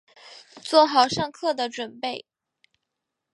[0.63, 2.25] 做好上课的準备